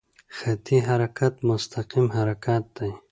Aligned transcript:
خطي 0.37 0.77
حرکت 0.87 1.33
مستقیم 1.49 2.07
حرکت 2.17 2.63
دی. 2.75 2.89